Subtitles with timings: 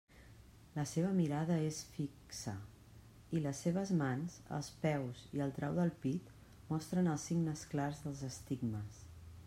[0.77, 2.05] La seva mirada és fi
[2.37, 2.53] xa,
[3.39, 6.31] i les seves mans, els peus i el trau del pit
[6.73, 9.05] mostren els signes clars dels estigmes.